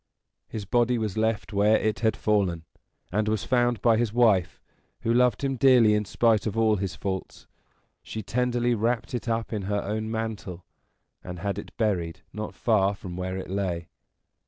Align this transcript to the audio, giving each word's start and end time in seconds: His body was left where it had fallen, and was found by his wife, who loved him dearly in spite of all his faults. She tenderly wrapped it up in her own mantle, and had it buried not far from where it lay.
His 0.47 0.65
body 0.65 0.97
was 0.97 1.15
left 1.15 1.53
where 1.53 1.75
it 1.77 1.99
had 1.99 2.17
fallen, 2.17 2.65
and 3.11 3.27
was 3.27 3.43
found 3.43 3.83
by 3.83 3.97
his 3.97 4.11
wife, 4.11 4.59
who 5.01 5.13
loved 5.13 5.43
him 5.43 5.57
dearly 5.57 5.93
in 5.93 6.05
spite 6.05 6.47
of 6.47 6.57
all 6.57 6.77
his 6.77 6.95
faults. 6.95 7.45
She 8.01 8.23
tenderly 8.23 8.73
wrapped 8.73 9.13
it 9.13 9.29
up 9.29 9.53
in 9.53 9.61
her 9.69 9.83
own 9.83 10.09
mantle, 10.09 10.65
and 11.23 11.37
had 11.37 11.59
it 11.59 11.77
buried 11.77 12.21
not 12.33 12.55
far 12.55 12.95
from 12.95 13.15
where 13.15 13.37
it 13.37 13.51
lay. 13.51 13.89